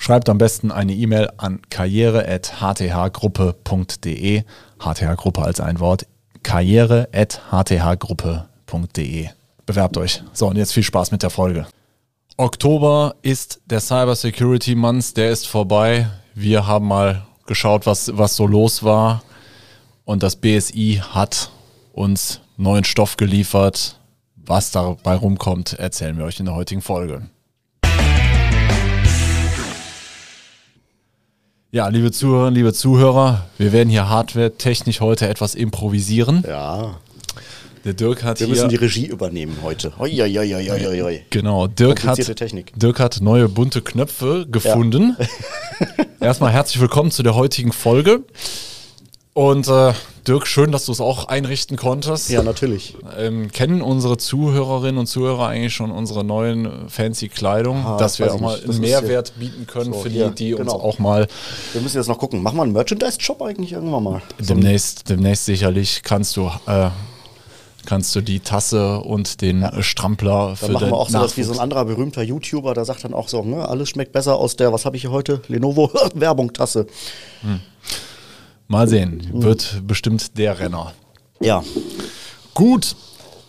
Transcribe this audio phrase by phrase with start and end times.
[0.00, 4.44] Schreibt am besten eine E-Mail an karriere.hthgruppe.de.
[4.78, 6.06] HTH-Gruppe als ein Wort.
[6.44, 9.28] karriere.hthgruppe.de.
[9.66, 10.22] Bewerbt euch.
[10.32, 11.66] So, und jetzt viel Spaß mit der Folge.
[12.36, 16.08] Oktober ist der Cyber Security Month, der ist vorbei.
[16.32, 19.24] Wir haben mal geschaut, was, was so los war.
[20.04, 21.50] Und das BSI hat
[21.92, 23.98] uns neuen Stoff geliefert.
[24.36, 27.28] Was dabei rumkommt, erzählen wir euch in der heutigen Folge.
[31.70, 36.42] Ja, liebe Zuhörerinnen, liebe Zuhörer, wir werden hier hardware-technisch heute etwas improvisieren.
[36.48, 36.98] Ja.
[37.84, 39.92] Der Dirk hat Wir müssen die Regie übernehmen heute.
[39.98, 41.20] Hoi, hoi, hoi, hoi, hoi.
[41.28, 42.72] Genau, Dirk hat, Technik.
[42.74, 45.14] Dirk hat neue bunte Knöpfe gefunden.
[46.20, 48.24] Erstmal herzlich willkommen zu der heutigen Folge.
[49.38, 49.92] Und äh,
[50.26, 52.28] Dirk, schön, dass du es auch einrichten konntest.
[52.28, 52.96] Ja, natürlich.
[53.16, 58.34] Ähm, kennen unsere Zuhörerinnen und Zuhörer eigentlich schon unsere neuen fancy Kleidung, Ah, dass wir
[58.34, 60.82] auch mal einen Mehrwert bieten können So, für die, die uns genau.
[60.82, 61.28] auch mal
[61.72, 62.42] Wir müssen jetzt noch gucken.
[62.42, 64.22] Machen wir einen Merchandise-Shop eigentlich irgendwann mal?
[64.40, 66.88] demnächst, demnächst sicherlich kannst du äh,
[67.86, 71.36] kannst du die Tasse und den äh, Strampler für Dann machen wir auch so was
[71.36, 74.34] wie so ein anderer berühmter YouTuber, der sagt dann auch so, ne, alles schmeckt besser
[74.34, 75.42] aus der, was habe ich hier heute?
[75.46, 76.88] Lenovo Werbung-Tasse.
[78.68, 80.92] Mal sehen, wird bestimmt der Renner.
[81.40, 81.64] Ja,
[82.54, 82.96] Gut.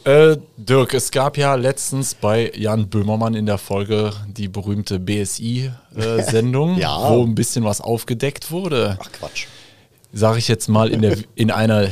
[0.06, 6.78] Äh, Dirk, es gab ja letztens bei Jan Böhmermann in der Folge die berühmte BSI-Sendung,
[6.80, 7.09] Ja.
[7.12, 8.97] wo ein bisschen was aufgedeckt wurde.
[9.02, 9.47] ach Quatsch.
[10.14, 11.90] Sage ich jetzt mal in, der, in einer, äh,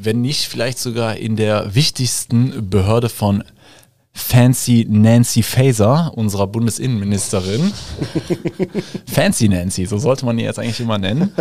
[0.00, 3.44] wenn nicht vielleicht sogar in der wichtigsten Behörde von
[4.12, 7.72] Fancy Nancy Faeser, unserer Bundesinnenministerin.
[9.06, 11.32] Fancy Nancy, so sollte man die jetzt eigentlich immer nennen.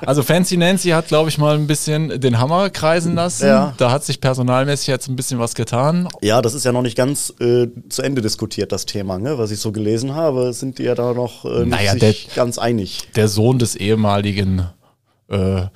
[0.00, 3.46] Also Fancy Nancy hat, glaube ich, mal ein bisschen den Hammer kreisen lassen.
[3.46, 3.74] Ja.
[3.76, 6.08] Da hat sich personalmäßig jetzt ein bisschen was getan.
[6.22, 9.38] Ja, das ist ja noch nicht ganz äh, zu Ende diskutiert, das Thema, ne?
[9.38, 12.58] was ich so gelesen habe, sind die ja da noch äh, nicht Naja, sich ganz
[12.58, 13.08] einig.
[13.14, 14.66] Der Sohn des ehemaligen
[15.28, 15.66] äh,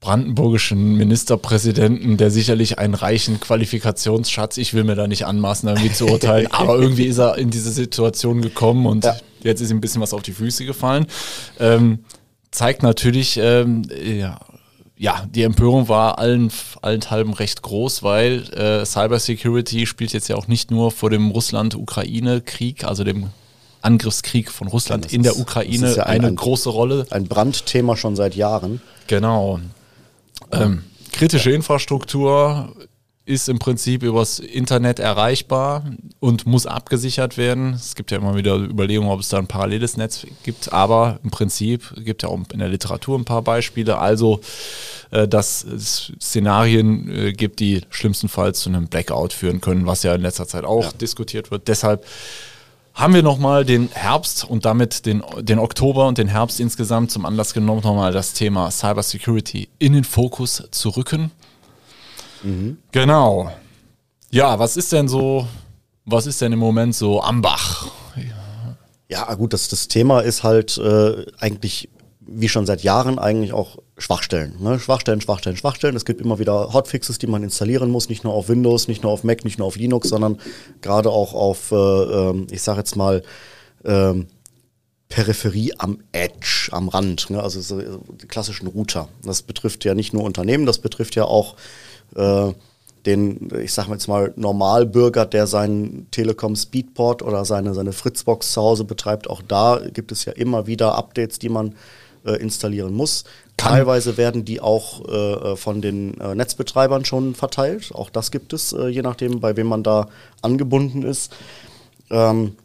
[0.00, 6.06] brandenburgischen Ministerpräsidenten, der sicherlich einen reichen Qualifikationsschatz, ich will mir da nicht anmaßen, irgendwie zu
[6.06, 9.16] urteilen, aber irgendwie ist er in diese Situation gekommen und Ja.
[9.42, 11.06] jetzt ist ihm ein bisschen was auf die Füße gefallen.
[11.58, 12.00] Ähm,
[12.52, 13.82] zeigt natürlich, ähm,
[14.14, 14.38] ja,
[14.96, 16.50] ja, die Empörung war allen,
[16.82, 22.84] allenthalben recht groß, weil äh, Cybersecurity spielt jetzt ja auch nicht nur vor dem Russland-Ukraine-Krieg,
[22.84, 23.28] also dem
[23.80, 27.06] Angriffskrieg von Russland in der Ukraine ja ein- eine ein- große Rolle.
[27.10, 28.80] Ein Brandthema schon seit Jahren.
[29.06, 29.60] Genau.
[30.52, 32.74] Ähm, kritische Infrastruktur
[33.28, 35.84] ist im Prinzip übers Internet erreichbar
[36.18, 37.74] und muss abgesichert werden.
[37.74, 41.30] Es gibt ja immer wieder Überlegungen, ob es da ein paralleles Netz gibt, aber im
[41.30, 43.98] Prinzip gibt ja auch in der Literatur ein paar Beispiele.
[43.98, 44.40] Also,
[45.10, 50.14] äh, dass es Szenarien äh, gibt, die schlimmstenfalls zu einem Blackout führen können, was ja
[50.14, 51.68] in letzter Zeit auch diskutiert wird.
[51.68, 52.06] Deshalb
[52.98, 57.24] haben wir nochmal den Herbst und damit den, den Oktober und den Herbst insgesamt zum
[57.24, 61.30] Anlass genommen, nochmal das Thema Cybersecurity in den Fokus zu rücken.
[62.90, 63.52] Genau.
[64.30, 65.46] Ja, was ist denn so,
[66.04, 67.86] was ist denn im Moment so am Bach?
[69.08, 71.88] Ja, gut, das, das Thema ist halt äh, eigentlich,
[72.30, 74.54] wie schon seit Jahren, eigentlich auch Schwachstellen.
[74.60, 74.78] Ne?
[74.78, 75.96] Schwachstellen, Schwachstellen, Schwachstellen.
[75.96, 79.12] Es gibt immer wieder Hotfixes, die man installieren muss, nicht nur auf Windows, nicht nur
[79.12, 80.38] auf Mac, nicht nur auf Linux, sondern
[80.82, 83.22] gerade auch auf, äh, ähm, ich sage jetzt mal,
[83.84, 84.26] ähm,
[85.08, 87.42] Peripherie am Edge, am Rand, ne?
[87.42, 89.08] also so, die klassischen Router.
[89.24, 91.56] Das betrifft ja nicht nur Unternehmen, das betrifft ja auch
[92.14, 92.52] äh,
[93.06, 98.52] den, ich sag mal jetzt mal, Normalbürger, der seinen Telekom Speedport oder seine, seine Fritzbox
[98.52, 99.30] zu Hause betreibt.
[99.30, 101.74] Auch da gibt es ja immer wieder Updates, die man
[102.24, 103.24] äh, installieren muss.
[103.56, 107.90] Kann- Teilweise werden die auch äh, von den äh, Netzbetreibern schon verteilt.
[107.94, 110.08] Auch das gibt es, äh, je nachdem, bei wem man da
[110.42, 111.32] angebunden ist.
[112.10, 112.56] Ähm,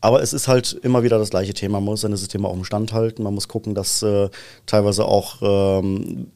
[0.00, 1.78] aber es ist halt immer wieder das gleiche Thema.
[1.78, 3.22] Man muss seine Systeme auf dem Stand halten.
[3.22, 4.30] Man muss gucken, dass äh,
[4.66, 6.28] teilweise auch, ähm,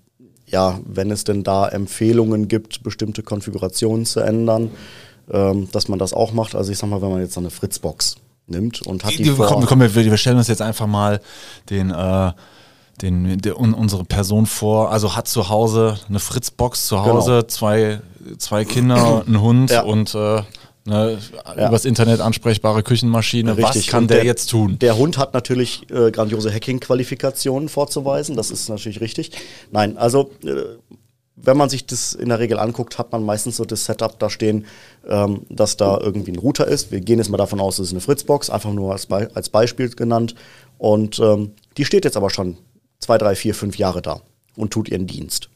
[0.47, 4.71] ja, wenn es denn da Empfehlungen gibt, bestimmte Konfigurationen zu ändern,
[5.33, 6.55] ähm, dass man das auch macht.
[6.55, 9.47] Also ich sag mal, wenn man jetzt so eine Fritzbox nimmt und hat die vor,
[9.47, 11.21] Komm, komm, wir, wir stellen uns jetzt einfach mal
[11.71, 12.33] den, äh,
[13.03, 14.91] den, der, un, unsere Person vor.
[14.91, 18.01] Also hat zu Hause eine Fritzbox zu Hause, zwei,
[18.39, 19.83] zwei Kinder, einen Hund Ja.
[19.83, 20.43] und äh,
[20.87, 21.19] Ne,
[21.57, 21.69] ja.
[21.69, 23.57] Übers Internet ansprechbare Küchenmaschine.
[23.57, 23.87] Richtig.
[23.87, 24.79] Was kann der, der, jetzt tun?
[24.81, 28.37] Der Hund hat natürlich äh, grandiose Hacking-Qualifikationen vorzuweisen.
[28.37, 29.31] Das ist natürlich richtig.
[29.71, 30.51] Nein, also äh,
[31.37, 34.31] wenn man sich das in der Regel anguckt, hat man meistens so das Setup da
[34.31, 34.67] stehen,
[35.07, 36.93] ähm, dass da irgendwie ein Router ist.
[36.93, 39.49] Wir gehen jetzt mal davon aus, das ist eine Fritzbox, einfach nur als, Be als
[39.49, 40.35] Beispiel genannt.
[40.79, 42.57] Und ähm, die steht jetzt aber schon
[43.01, 44.21] zwei, drei, vier, fünf Jahre da
[44.57, 45.51] und tut ihren Dienst.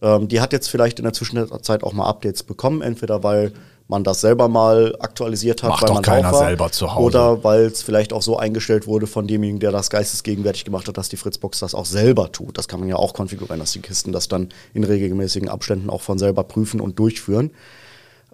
[0.00, 3.52] Ähm, die hat jetzt vielleicht in der Zwischenzeit auch mal Updates bekommen, entweder weil
[3.88, 7.02] man das selber mal aktualisiert hat, Macht weil doch man keiner war, selber zu Hause.
[7.02, 10.98] Oder weil es vielleicht auch so eingestellt wurde von demjenigen, der das geistesgegenwärtig gemacht hat,
[10.98, 12.58] dass die Fritzbox das auch selber tut.
[12.58, 16.02] Das kann man ja auch konfigurieren, dass die Kisten das dann in regelmäßigen Abständen auch
[16.02, 17.50] von selber prüfen und durchführen.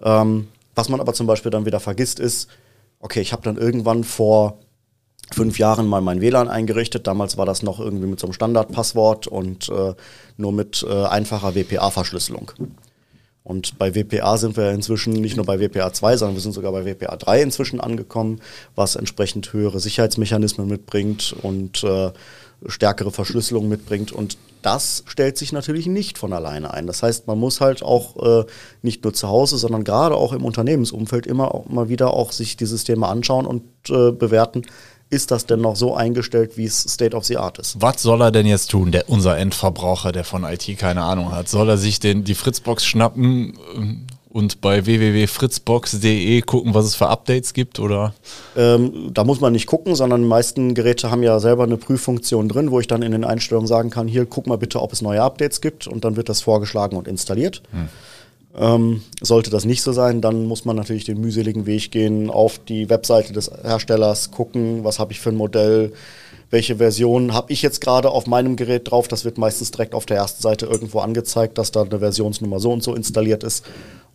[0.03, 2.49] Ähm, was man aber zum Beispiel dann wieder vergisst, ist,
[2.99, 4.59] okay, ich habe dann irgendwann vor
[5.31, 7.07] fünf Jahren mal mein WLAN eingerichtet.
[7.07, 9.93] Damals war das noch irgendwie mit so einem Standardpasswort und äh,
[10.35, 12.51] nur mit äh, einfacher WPA-Verschlüsselung.
[13.45, 16.71] Und bei WPA sind wir inzwischen nicht nur bei WPA 2, sondern wir sind sogar
[16.71, 18.41] bei WPA 3 inzwischen angekommen,
[18.73, 22.11] was entsprechend höhere Sicherheitsmechanismen mitbringt und äh,
[22.65, 24.11] stärkere Verschlüsselung mitbringt.
[24.11, 26.87] Und das stellt sich natürlich nicht von alleine ein.
[26.87, 28.45] Das heißt, man muss halt auch äh,
[28.81, 32.65] nicht nur zu Hause, sondern gerade auch im Unternehmensumfeld immer mal wieder auch sich die
[32.65, 34.63] Systeme anschauen und äh, bewerten,
[35.09, 37.79] ist das denn noch so eingestellt, wie es State of the Art ist.
[37.79, 41.47] Was soll er denn jetzt tun, der, unser Endverbraucher, der von IT keine Ahnung hat?
[41.47, 47.07] Soll er sich den, die Fritzbox schnappen ähm, und bei www.fritzbox.de gucken, was es für
[47.07, 47.79] Updates gibt?
[47.79, 48.13] Oder?
[48.57, 52.49] Ähm, da muss man nicht gucken, sondern die meisten Geräte haben ja selber eine Prüffunktion
[52.49, 55.01] drin, wo ich dann in den Einstellungen sagen kann, hier guck mal bitte, ob es
[55.01, 57.61] neue Updates gibt und dann wird das vorgeschlagen und installiert.
[57.71, 57.87] Hm.
[58.57, 62.57] Ähm, sollte das nicht so sein, dann muss man natürlich den mühseligen Weg gehen, auf
[62.57, 65.91] die Webseite des Herstellers gucken, was habe ich für ein Modell,
[66.51, 69.07] welche Version habe ich jetzt gerade auf meinem Gerät drauf.
[69.07, 72.71] Das wird meistens direkt auf der ersten Seite irgendwo angezeigt, dass da eine Versionsnummer so
[72.71, 73.65] und so installiert ist.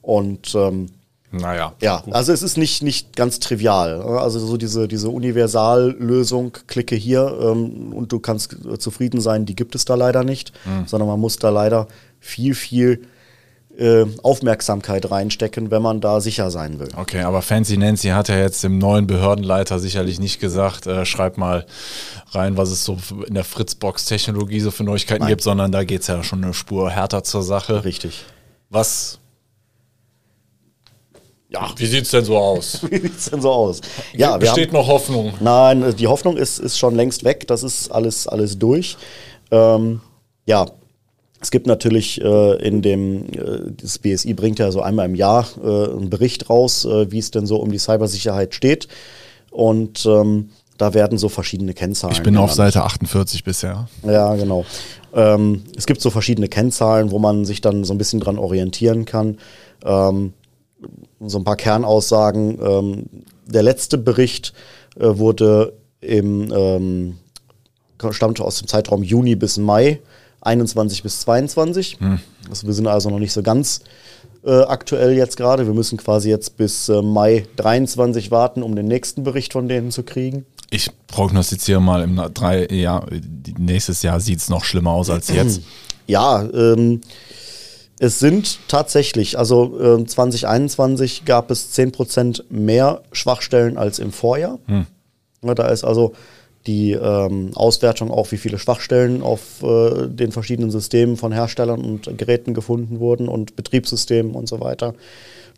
[0.00, 0.88] Und ähm,
[1.32, 1.74] naja.
[1.80, 2.14] Ja, gut.
[2.14, 4.00] also es ist nicht, nicht ganz trivial.
[4.02, 9.74] Also so diese, diese Universallösung, klicke hier ähm, und du kannst zufrieden sein, die gibt
[9.74, 10.86] es da leider nicht, mhm.
[10.86, 11.88] sondern man muss da leider
[12.20, 13.02] viel, viel
[13.78, 16.88] äh, Aufmerksamkeit reinstecken, wenn man da sicher sein will.
[16.96, 21.38] Okay, aber Fancy Nancy hat ja jetzt dem neuen Behördenleiter sicherlich nicht gesagt, äh, schreib
[21.38, 21.66] mal
[22.32, 25.30] rein, was es so in der Fritzbox-Technologie so für Neuigkeiten Nein.
[25.30, 27.84] gibt, sondern da geht es ja schon eine Spur härter zur Sache.
[27.84, 28.24] Richtig.
[28.68, 29.20] Was
[31.48, 32.80] ja, wie sieht es denn so aus?
[32.90, 33.80] wie sieht es denn so aus?
[34.12, 35.34] Ja, Besteht haben, noch Hoffnung?
[35.40, 37.46] Nein, die Hoffnung ist, ist schon längst weg.
[37.48, 38.96] Das ist alles, alles durch.
[39.50, 40.00] Ähm,
[40.46, 40.66] ja,
[41.40, 45.46] es gibt natürlich äh, in dem, äh, das BSI bringt ja so einmal im Jahr
[45.62, 48.88] äh, einen Bericht raus, äh, wie es denn so um die Cybersicherheit steht.
[49.50, 52.12] Und ähm, da werden so verschiedene Kennzahlen.
[52.12, 52.50] Ich bin genannt.
[52.50, 53.88] auf Seite 48 bisher.
[54.02, 54.64] Ja, genau.
[55.14, 59.06] Ähm, es gibt so verschiedene Kennzahlen, wo man sich dann so ein bisschen dran orientieren
[59.06, 59.38] kann.
[59.84, 60.34] Ähm,
[61.20, 62.58] so ein paar Kernaussagen.
[62.62, 63.04] Ähm,
[63.46, 64.52] der letzte Bericht
[64.98, 67.18] äh, wurde im, ähm,
[68.10, 70.00] stammt aus dem Zeitraum Juni bis Mai
[70.40, 71.98] 21 bis 22.
[72.00, 72.20] Hm.
[72.48, 73.80] Also wir sind also noch nicht so ganz
[74.44, 75.66] äh, aktuell jetzt gerade.
[75.66, 79.90] Wir müssen quasi jetzt bis äh, Mai 23 warten, um den nächsten Bericht von denen
[79.90, 80.46] zu kriegen.
[80.70, 83.06] Ich prognostiziere mal, im drei Jahr,
[83.58, 85.62] nächstes Jahr sieht es noch schlimmer aus als jetzt.
[86.06, 87.02] Ja, ähm,
[88.00, 94.58] es sind tatsächlich, also äh, 2021 gab es 10% mehr Schwachstellen als im Vorjahr.
[94.66, 94.86] Hm.
[95.42, 96.14] Da ist also
[96.66, 102.18] die ähm, Auswertung auch, wie viele Schwachstellen auf äh, den verschiedenen Systemen von Herstellern und
[102.18, 104.94] Geräten gefunden wurden und Betriebssystemen und so weiter.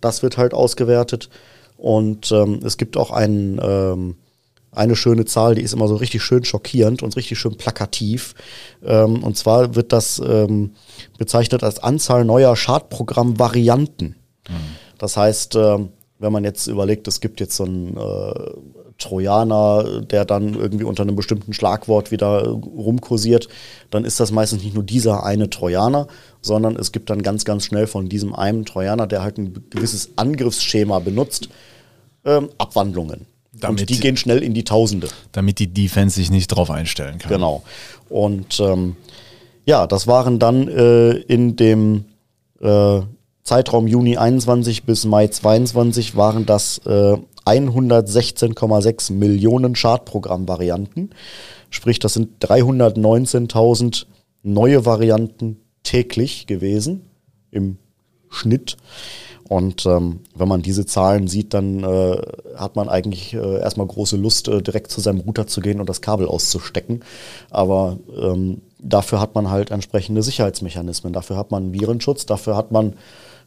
[0.01, 1.29] Das wird halt ausgewertet.
[1.77, 4.15] Und ähm, es gibt auch einen, ähm,
[4.71, 8.35] eine schöne Zahl, die ist immer so richtig schön schockierend und richtig schön plakativ.
[8.85, 10.75] Ähm, und zwar wird das ähm,
[11.19, 14.15] bezeichnet als Anzahl neuer Schadprogramm-Varianten.
[14.49, 14.55] Mhm.
[14.99, 15.79] Das heißt, äh,
[16.21, 18.51] wenn man jetzt überlegt, es gibt jetzt so ein äh,
[19.03, 23.49] Trojaner, der dann irgendwie unter einem bestimmten Schlagwort wieder rumkursiert,
[23.91, 26.07] dann ist das meistens nicht nur dieser eine Trojaner,
[26.41, 30.11] sondern es gibt dann ganz, ganz schnell von diesem einen Trojaner, der halt ein gewisses
[30.17, 31.49] Angriffsschema benutzt,
[32.25, 33.27] ähm, Abwandlungen.
[33.53, 35.09] Damit, und die gehen schnell in die Tausende.
[35.33, 37.31] Damit die Defense sich nicht drauf einstellen kann.
[37.31, 37.63] Genau.
[38.09, 38.97] Und ähm,
[39.67, 42.05] ja, das waren dann äh, in dem
[42.61, 43.01] äh,
[43.45, 51.11] Zeitraum Juni 21 bis Mai 22 waren das äh, 116,6 Millionen Schadprogrammvarianten.
[51.71, 54.07] Sprich, das sind 319.000
[54.43, 57.03] neue Varianten täglich gewesen
[57.51, 57.79] im
[58.29, 58.77] Schnitt.
[59.49, 62.17] Und ähm, wenn man diese Zahlen sieht, dann äh,
[62.57, 65.91] hat man eigentlich äh, erstmal große Lust, äh, direkt zu seinem Router zu gehen und
[65.91, 67.01] das Kabel auszustecken.
[67.51, 71.13] Aber ähm, dafür hat man halt entsprechende Sicherheitsmechanismen.
[71.13, 72.95] Dafür hat man Virenschutz, dafür hat man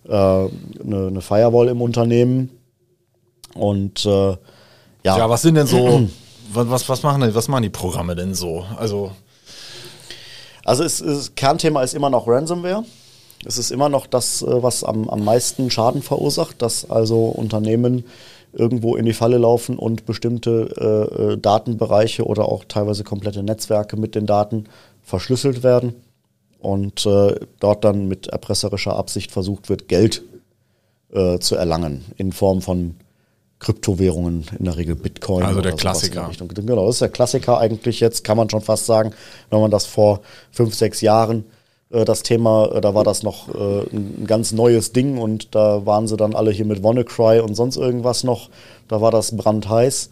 [0.07, 0.49] äh, eine,
[0.83, 2.51] eine Firewall im Unternehmen
[3.55, 4.37] Und äh,
[5.03, 5.17] ja.
[5.17, 6.07] Ja, was sind denn so,
[6.53, 8.65] was, was, machen, was machen die Programme denn so?
[8.77, 9.11] Also,
[10.65, 12.83] Also es, es, Kernthema ist immer noch Ransomware.
[13.45, 18.05] Es ist immer noch das, äh, was am, am meisten Schaden verursacht, dass also Unternehmen
[18.51, 23.97] irgendwo in die Falle laufen und bestimmte äh, äh, Datenbereiche oder auch teilweise komplette Netzwerke
[23.97, 24.65] mit den Daten
[25.03, 25.93] verschlüsselt werden
[26.59, 30.23] und äh, dort dann mit erpresserischer Absicht versucht wird, Geld
[31.11, 32.95] äh, zu erlangen in Form von
[33.65, 35.43] Kryptowährungen, in der Regel Bitcoin.
[35.43, 36.29] Also der Klassiker.
[36.37, 39.11] Genau, das ist der Klassiker eigentlich jetzt, kann man schon fast sagen,
[39.49, 41.45] wenn man das vor fünf, sechs Jahren
[41.89, 45.83] äh, das Thema, äh, da war das noch äh, ein ganz neues Ding und da
[45.83, 48.51] waren sie dann alle hier mit WannaCry und sonst irgendwas noch.
[48.87, 50.11] Da war das brandheiß.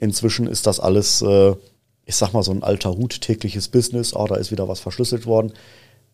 [0.00, 1.22] Inzwischen ist das alles,
[2.06, 4.16] ich sag mal, so ein alter Hut, tägliches Business.
[4.16, 5.52] Oh, da ist wieder was verschlüsselt worden.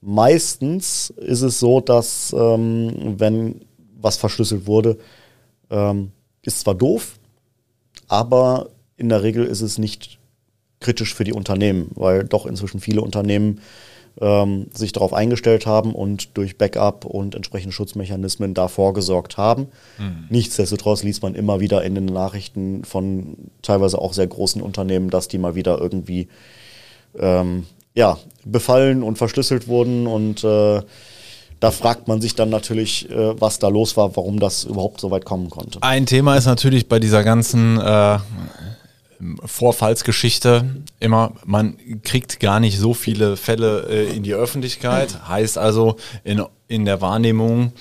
[0.01, 3.65] Meistens ist es so, dass ähm, wenn
[3.95, 4.99] was verschlüsselt wurde,
[5.71, 6.11] ähm,
[6.47, 7.19] ist zwar doof,
[8.09, 10.19] aber in der Regel ist es nicht
[10.81, 13.61] kritisch für die Unternehmen, weil doch inzwischen viele Unternehmen
[14.21, 19.69] ähm, sich darauf eingestellt haben und durch Backup und entsprechende Schutzmechanismen da vorgesorgt haben.
[20.31, 25.29] Nichtsdestotrotz liest man immer wieder in den Nachrichten von teilweise auch sehr großen Unternehmen, dass
[25.29, 26.29] die mal wieder irgendwie
[27.19, 30.83] ähm, ja, befallen und verschlüsselt wurden und äh,
[31.61, 35.11] da fragt man sich dann natürlich, äh, was da los war, warum das überhaupt so
[35.11, 35.83] weit kommen konnte.
[35.83, 38.19] ein Thema ist natürlich bei dieser ganzen äh,
[39.45, 40.65] Vorfallsgeschichte
[41.01, 45.29] immer, man kriegt gar nicht so viele Fälle äh, in die Öffentlichkeit.
[45.29, 47.73] Heißt also, in, in der Wahrnehmung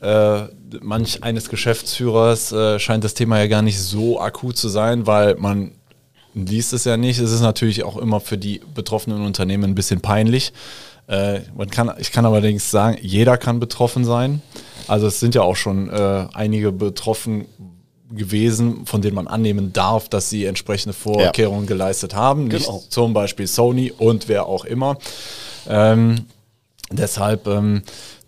[0.00, 0.42] äh,
[0.80, 5.34] manch eines Geschäftsführers äh, scheint das Thema ja gar nicht so akut zu sein, weil
[5.36, 5.72] man
[6.34, 7.18] liest es ja nicht.
[7.18, 10.52] Es ist natürlich auch immer für die betroffenen Unternehmen ein bisschen peinlich.
[11.08, 14.42] Äh, man kann, ich kann allerdings sagen, jeder kann betroffen sein.
[14.86, 17.46] Also es sind ja auch schon äh, einige betroffen
[18.10, 22.48] gewesen, von denen man annehmen darf, dass sie entsprechende Vorkehrungen geleistet haben.
[22.48, 22.74] Genau.
[22.76, 24.96] Nicht zum Beispiel Sony und wer auch immer.
[25.68, 26.26] Ähm,
[26.90, 27.82] deshalb, ähm,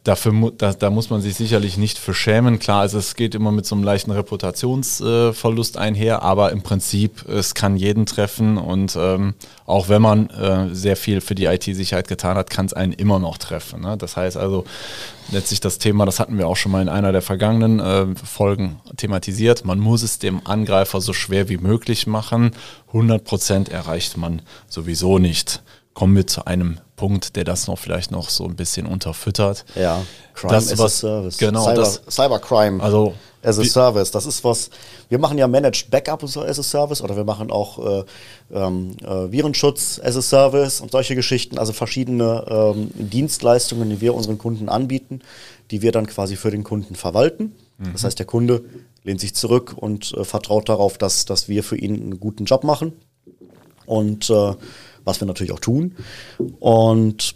[0.04, 2.58] dafür, da, da muss man sich sicherlich nicht für schämen.
[2.58, 7.28] Klar, also es geht immer mit so einem leichten Reputationsverlust äh, einher, aber im Prinzip,
[7.28, 9.34] es kann jeden treffen und ähm,
[9.66, 13.18] auch wenn man äh, sehr viel für die IT-Sicherheit getan hat, kann es einen immer
[13.18, 13.82] noch treffen.
[13.82, 13.96] Ne?
[13.98, 14.64] Das heißt also,
[15.30, 18.80] letztlich das Thema, das hatten wir auch schon mal in einer der vergangenen äh, Folgen
[18.96, 22.52] thematisiert, man muss es dem Angreifer so schwer wie möglich machen.
[22.92, 25.62] 100% erreicht man sowieso nicht.
[26.00, 29.66] Kommen wir zu einem Punkt, der das noch vielleicht noch so ein bisschen unterfüttert.
[29.76, 30.00] Ja,
[30.32, 31.36] Crime Das, as was- a Service.
[31.36, 34.10] genau, Cyber, das- Cybercrime Also, as a wie- Service.
[34.10, 34.70] Das ist was,
[35.10, 38.04] wir machen ja Managed Backup as a Service oder wir machen auch äh,
[38.50, 44.14] ähm, äh, Virenschutz as a Service und solche Geschichten, also verschiedene ähm, Dienstleistungen, die wir
[44.14, 45.20] unseren Kunden anbieten,
[45.70, 47.54] die wir dann quasi für den Kunden verwalten.
[47.92, 48.64] Das heißt, der Kunde
[49.04, 52.64] lehnt sich zurück und äh, vertraut darauf, dass, dass wir für ihn einen guten Job
[52.64, 52.94] machen
[53.84, 54.54] und äh,
[55.04, 55.96] was wir natürlich auch tun.
[56.58, 57.34] Und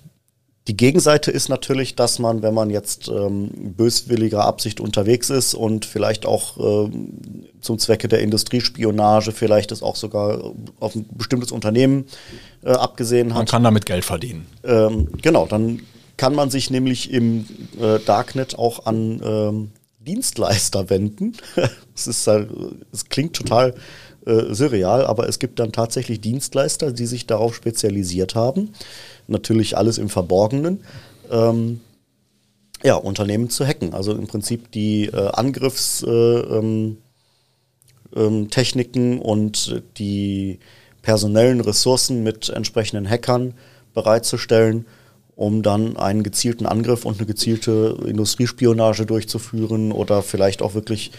[0.67, 5.85] die Gegenseite ist natürlich, dass man, wenn man jetzt ähm, böswilliger Absicht unterwegs ist und
[5.85, 7.19] vielleicht auch ähm,
[7.61, 12.07] zum Zwecke der Industriespionage, vielleicht ist auch sogar auf ein bestimmtes Unternehmen
[12.65, 14.47] äh, abgesehen man hat, kann damit Geld verdienen.
[14.65, 15.83] ähm, genau, dann
[16.17, 17.47] kann man sich nämlich im
[17.79, 21.35] äh, Darknet auch an ähm, Dienstleister wenden.
[21.97, 22.51] Es ist halt,
[22.93, 23.73] es klingt total
[24.27, 28.71] äh, surreal, aber es gibt dann tatsächlich Dienstleister, die sich darauf spezialisiert haben.
[29.27, 30.81] Natürlich alles im Verborgenen.
[31.31, 31.81] Ähm,
[32.83, 33.95] ja, Unternehmen zu hacken.
[33.95, 36.99] Also im Prinzip die äh, Angriffstechniken
[38.15, 40.59] äh, ähm, ähm, und die
[41.03, 43.55] personellen Ressourcen mit entsprechenden Hackern
[43.95, 44.87] bereitzustellen,
[45.37, 51.11] um dann einen gezielten Angriff und eine gezielte Industriespionage durchzuführen oder vielleicht auch wirklich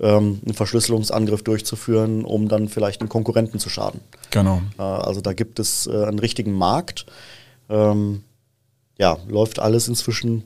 [0.00, 4.00] ähm, einen Verschlüsselungsangriff durchzuführen, um dann vielleicht einen Konkurrenten zu schaden.
[4.30, 4.60] Genau.
[4.78, 7.06] Äh, Also da gibt es äh, einen richtigen Markt.
[7.68, 8.22] Ähm,
[8.98, 10.44] ja, läuft alles inzwischen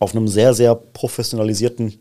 [0.00, 1.98] auf einem sehr, sehr professionalisierten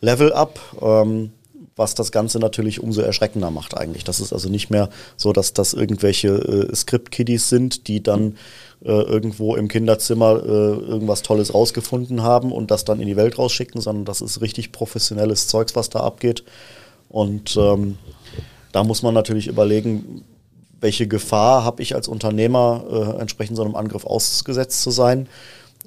[0.00, 1.32] Level ab, ähm,
[1.78, 4.04] was das Ganze natürlich umso erschreckender macht eigentlich.
[4.04, 8.36] Das ist also nicht mehr so, dass das irgendwelche äh, Script-Kiddies sind, die dann
[8.84, 13.38] äh, irgendwo im Kinderzimmer äh, irgendwas Tolles rausgefunden haben und das dann in die Welt
[13.38, 16.44] rausschicken, sondern das ist richtig professionelles Zeugs, was da abgeht.
[17.08, 17.96] Und ähm,
[18.72, 20.24] da muss man natürlich überlegen,
[20.80, 25.28] welche Gefahr habe ich als Unternehmer, äh, entsprechend so einem Angriff ausgesetzt zu sein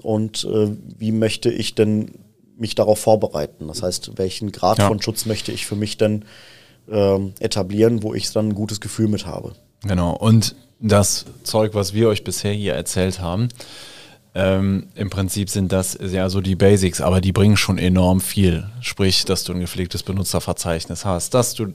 [0.01, 2.11] und äh, wie möchte ich denn
[2.61, 3.67] mich darauf vorbereiten?
[3.67, 4.87] Das heißt, welchen Grad Ja.
[4.87, 6.23] von Schutz möchte ich für mich denn
[6.89, 9.53] ähm, etablieren, wo ich dann ein gutes Gefühl mit habe?
[9.83, 10.15] Genau.
[10.15, 13.49] Und das Zeug, was wir euch bisher hier erzählt haben,
[14.33, 18.63] Ähm, Im Prinzip sind das ja so die Basics, aber die bringen schon enorm viel.
[18.79, 21.73] Sprich, dass du ein gepflegtes Benutzerverzeichnis hast, dass du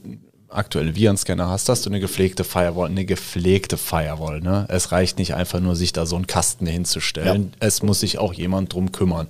[0.49, 4.41] aktuelle Virenscanner hast, dass du eine gepflegte Firewall, eine gepflegte Firewall.
[4.41, 4.65] Ne?
[4.69, 7.51] Es reicht nicht einfach nur, sich da so einen Kasten hinzustellen.
[7.51, 7.67] Ja.
[7.67, 9.27] Es muss sich auch jemand drum kümmern.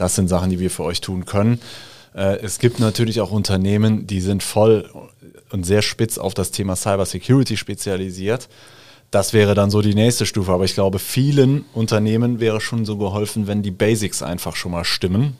[0.00, 1.60] Das sind Sachen, die wir für euch tun können.
[2.14, 4.88] Äh, es gibt natürlich auch Unternehmen, die sind voll
[5.50, 8.48] und sehr spitz auf das Thema Cyber Security spezialisiert.
[9.10, 10.52] Das wäre dann so die nächste Stufe.
[10.52, 14.84] Aber ich glaube, vielen Unternehmen wäre schon so geholfen, wenn die Basics einfach schon mal
[14.84, 15.36] stimmen.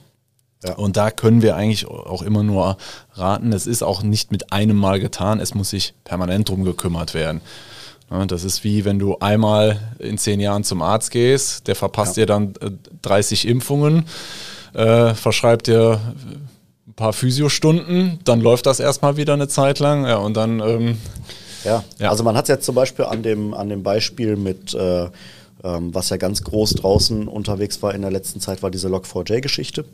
[0.63, 0.75] Ja.
[0.75, 2.77] Und da können wir eigentlich auch immer nur
[3.15, 7.15] raten, es ist auch nicht mit einem Mal getan, es muss sich permanent drum gekümmert
[7.15, 7.41] werden.
[8.27, 12.23] Das ist wie wenn du einmal in zehn Jahren zum Arzt gehst, der verpasst ja.
[12.23, 12.55] dir dann
[13.03, 14.05] 30 äh, Impfungen,
[14.75, 16.01] äh, verschreibt dir
[16.89, 20.99] ein paar Physiostunden, dann läuft das erstmal wieder eine Zeit lang ja, und dann ähm,
[21.65, 21.85] ja.
[22.01, 22.11] ja.
[22.11, 25.09] also man hat es jetzt zum Beispiel an dem, an dem Beispiel mit, äh,
[25.63, 29.85] ähm, was ja ganz groß draußen unterwegs war in der letzten Zeit, war diese Log4j-Geschichte,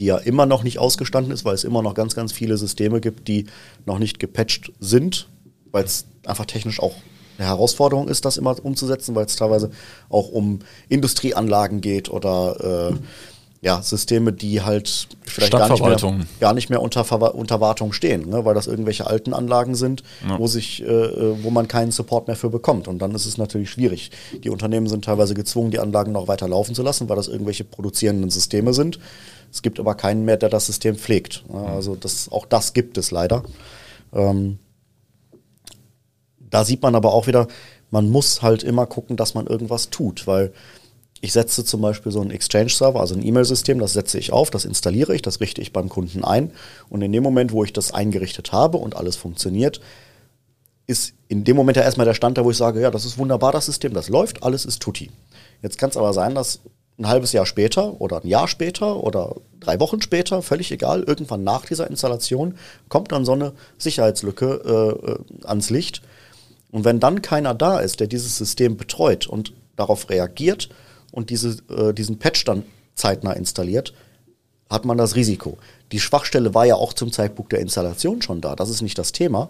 [0.00, 3.00] die ja immer noch nicht ausgestanden ist, weil es immer noch ganz, ganz viele Systeme
[3.00, 3.46] gibt, die
[3.86, 5.28] noch nicht gepatcht sind,
[5.70, 6.94] weil es einfach technisch auch
[7.40, 9.70] eine Herausforderung ist, das immer umzusetzen, weil es teilweise
[10.08, 12.96] auch um Industrieanlagen geht oder äh,
[13.62, 18.30] ja, Systeme, die halt vielleicht gar nicht mehr, gar nicht mehr unter, unter Wartung stehen,
[18.30, 18.44] ne?
[18.46, 20.38] weil das irgendwelche alten Anlagen sind, ja.
[20.38, 22.88] wo, sich, äh, äh, wo man keinen Support mehr für bekommt.
[22.88, 24.10] Und dann ist es natürlich schwierig.
[24.42, 27.64] Die Unternehmen sind teilweise gezwungen, die Anlagen noch weiter laufen zu lassen, weil das irgendwelche
[27.64, 28.98] produzierenden Systeme sind.
[29.52, 31.44] Es gibt aber keinen mehr, der das System pflegt.
[31.52, 31.60] Ne?
[31.60, 33.42] Also das, auch das gibt es leider.
[34.14, 34.58] Ähm,
[36.50, 37.48] da sieht man aber auch wieder,
[37.90, 40.52] man muss halt immer gucken, dass man irgendwas tut, weil
[41.20, 44.64] ich setze zum Beispiel so einen Exchange-Server, also ein E-Mail-System, das setze ich auf, das
[44.64, 46.50] installiere ich, das richte ich beim Kunden ein.
[46.88, 49.80] Und in dem Moment, wo ich das eingerichtet habe und alles funktioniert,
[50.86, 53.18] ist in dem Moment ja erstmal der Stand da, wo ich sage, ja, das ist
[53.18, 55.10] wunderbar, das System, das läuft, alles ist tutti.
[55.62, 56.60] Jetzt kann es aber sein, dass
[56.98, 61.44] ein halbes Jahr später oder ein Jahr später oder drei Wochen später, völlig egal, irgendwann
[61.44, 62.56] nach dieser Installation
[62.88, 66.02] kommt dann so eine Sicherheitslücke äh, äh ans Licht.
[66.70, 70.68] Und wenn dann keiner da ist, der dieses System betreut und darauf reagiert
[71.10, 73.92] und diese, äh, diesen Patch dann zeitnah installiert,
[74.68, 75.58] hat man das Risiko.
[75.90, 78.54] Die Schwachstelle war ja auch zum Zeitpunkt der Installation schon da.
[78.54, 79.48] Das ist nicht das Thema.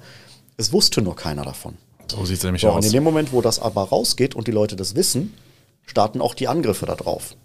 [0.56, 1.76] Es wusste nur keiner davon.
[2.10, 2.76] So sieht es nämlich so, aus.
[2.76, 5.34] Und in dem Moment, wo das aber rausgeht und die Leute das wissen,
[5.86, 7.36] starten auch die Angriffe darauf.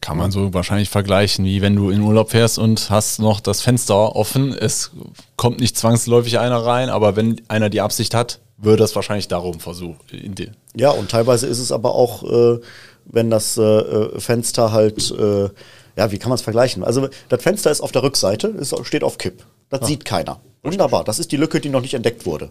[0.00, 3.60] Kann man so wahrscheinlich vergleichen, wie wenn du in Urlaub fährst und hast noch das
[3.60, 4.52] Fenster offen.
[4.52, 4.92] Es
[5.36, 9.60] kommt nicht zwangsläufig einer rein, aber wenn einer die Absicht hat, würde das wahrscheinlich darum
[9.60, 9.98] versuchen.
[10.74, 12.60] Ja, und teilweise ist es aber auch äh,
[13.06, 15.48] wenn das äh, äh, Fenster halt, äh,
[15.96, 16.84] ja, wie kann man es vergleichen?
[16.84, 19.44] Also das Fenster ist auf der Rückseite, ist, steht auf Kipp.
[19.70, 19.86] Das ah.
[19.86, 20.40] sieht keiner.
[20.62, 22.50] Wunderbar, das ist die Lücke, die noch nicht entdeckt wurde.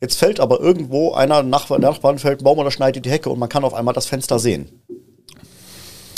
[0.00, 3.38] Jetzt fällt aber irgendwo einer Nachbar, Nachbarn fällt ein Baum oder schneidet die Hecke und
[3.38, 4.82] man kann auf einmal das Fenster sehen.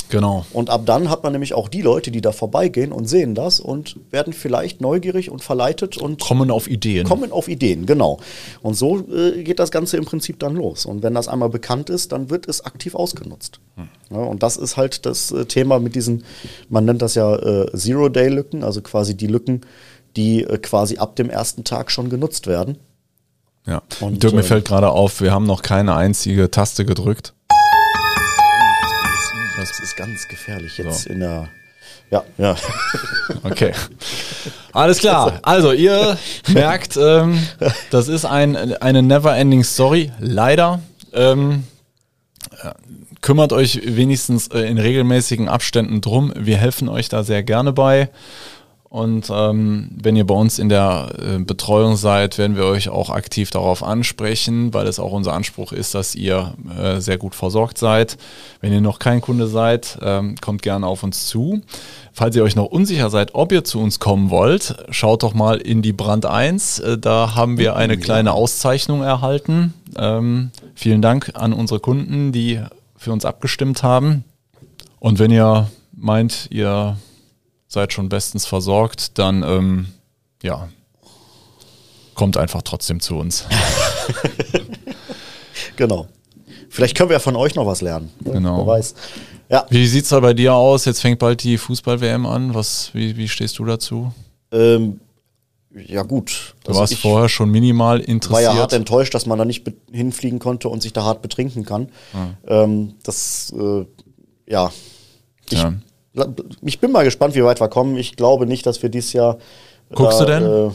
[0.09, 0.47] Genau.
[0.53, 3.61] Und ab dann hat man nämlich auch die Leute, die da vorbeigehen und sehen das
[3.61, 7.07] und werden vielleicht neugierig und verleitet und kommen auf Ideen.
[7.07, 8.19] Kommen auf Ideen, genau.
[8.63, 10.87] Und so äh, geht das Ganze im Prinzip dann los.
[10.87, 13.61] Und wenn das einmal bekannt ist, dann wird es aktiv ausgenutzt.
[13.77, 13.89] Hm.
[14.11, 16.25] Ja, und das ist halt das äh, Thema mit diesen,
[16.69, 19.63] man nennt das ja äh, Zero-Day-Lücken, also quasi die Lücken,
[20.17, 22.79] die äh, quasi ab dem ersten Tag schon genutzt werden.
[23.67, 27.35] Ja, und Dirk, mir ähm, fällt gerade auf, wir haben noch keine einzige Taste gedrückt.
[29.59, 31.11] Das ist ganz gefährlich jetzt so.
[31.11, 31.49] in der.
[32.11, 32.55] Ja, ja.
[33.43, 33.73] Okay.
[34.73, 35.41] Alles klar.
[35.43, 36.17] Also, ihr
[36.49, 37.45] merkt, ähm,
[37.91, 40.13] das ist ein, eine never-ending Story.
[40.21, 40.81] Leider.
[41.13, 41.65] Ähm,
[43.21, 46.33] kümmert euch wenigstens äh, in regelmäßigen Abständen drum.
[46.37, 48.11] Wir helfen euch da sehr gerne bei.
[48.91, 53.11] Und ähm, wenn ihr bei uns in der äh, Betreuung seid, werden wir euch auch
[53.11, 57.77] aktiv darauf ansprechen, weil es auch unser Anspruch ist, dass ihr äh, sehr gut versorgt
[57.77, 58.17] seid.
[58.63, 61.61] Wenn ihr noch kein Kunde seid, ähm, kommt gerne auf uns zu.
[62.15, 65.59] Falls ihr euch noch unsicher seid, ob ihr zu uns kommen wollt, schaut doch mal
[65.59, 66.79] in die Brand 1.
[66.79, 69.75] Äh, da haben wir eine kleine Auszeichnung erhalten.
[69.99, 72.63] Ähm, vielen Dank an unsere Kunden, die
[72.97, 74.25] für uns abgestimmt haben.
[74.99, 76.97] Und wenn ihr meint, ihr
[77.69, 79.89] seid schon bestens versorgt, dann ähm,
[80.43, 80.69] ja,
[82.15, 83.45] kommt einfach trotzdem zu uns.
[85.77, 86.09] genau.
[86.71, 88.11] Vielleicht können wir ja von euch noch was lernen.
[88.25, 88.59] Genau.
[88.59, 88.95] Wer weiß.
[89.51, 89.67] Ja.
[89.71, 90.85] Wie sieht es da bei dir aus?
[90.85, 92.55] Jetzt fängt bald die Fußball-WM an.
[92.55, 94.13] Was, wie, wie stehst du dazu?
[94.53, 95.01] Ähm,
[95.75, 96.55] ja, gut.
[96.65, 98.33] Du also warst vorher schon minimal interessiert.
[98.33, 101.65] War ja hart enttäuscht, dass man da nicht hinfliegen konnte und sich da hart betrinken
[101.65, 101.89] kann.
[102.13, 102.65] Ah.
[102.65, 103.87] Ähm, das, äh,
[104.47, 104.71] ja.
[105.51, 105.75] Ich ja
[106.63, 107.97] ich bin mal gespannt, wie weit wir kommen.
[107.97, 109.39] Ich glaube nicht, dass wir dieses Jahr.
[109.95, 110.71] Guckst da, du denn?
[110.71, 110.73] Äh,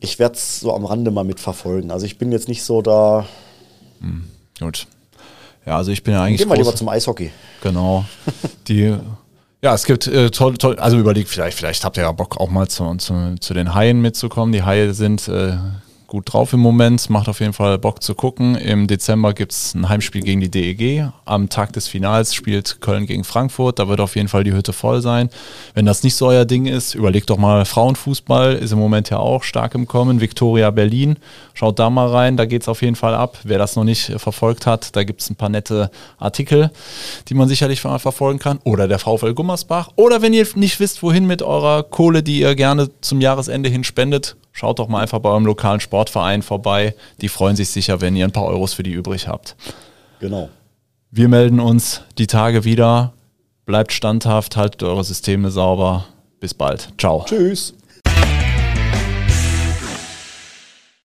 [0.00, 1.90] ich werde es so am Rande mal mitverfolgen.
[1.90, 3.26] Also ich bin jetzt nicht so da.
[4.00, 4.24] Hm,
[4.60, 4.86] gut.
[5.66, 6.38] Ja, also ich bin ja eigentlich.
[6.38, 7.30] Gehen wir lieber zum Eishockey.
[7.62, 8.04] Genau.
[8.68, 8.96] Die,
[9.62, 12.50] ja, es gibt äh, toll, toll, also überlegt, vielleicht, vielleicht habt ihr ja Bock auch
[12.50, 14.52] mal zu, zu, zu den Haien mitzukommen.
[14.52, 15.56] Die Haie sind äh,
[16.14, 18.54] gut drauf im Moment, macht auf jeden Fall Bock zu gucken.
[18.54, 21.08] Im Dezember gibt es ein Heimspiel gegen die DEG.
[21.24, 23.80] Am Tag des Finals spielt Köln gegen Frankfurt.
[23.80, 25.28] Da wird auf jeden Fall die Hütte voll sein.
[25.74, 29.18] Wenn das nicht so euer Ding ist, überlegt doch mal Frauenfußball, ist im Moment ja
[29.18, 30.20] auch stark im Kommen.
[30.20, 31.16] Viktoria Berlin,
[31.52, 33.38] schaut da mal rein, da geht es auf jeden Fall ab.
[33.42, 36.70] Wer das noch nicht verfolgt hat, da gibt es ein paar nette Artikel,
[37.26, 38.60] die man sicherlich mal verfolgen kann.
[38.62, 39.88] Oder der VfL Gummersbach.
[39.96, 43.82] Oder wenn ihr nicht wisst, wohin mit eurer Kohle, die ihr gerne zum Jahresende hin
[43.82, 46.94] spendet, schaut doch mal einfach bei eurem lokalen Sportverein vorbei.
[47.20, 49.56] Die freuen sich sicher, wenn ihr ein paar Euros für die übrig habt.
[50.20, 50.48] Genau.
[51.10, 53.12] Wir melden uns die Tage wieder.
[53.66, 56.06] Bleibt standhaft, haltet eure Systeme sauber.
[56.40, 56.88] Bis bald.
[56.98, 57.24] Ciao.
[57.26, 57.74] Tschüss.